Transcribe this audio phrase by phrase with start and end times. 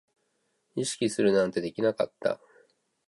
[0.75, 2.39] 意識するなんてできなかった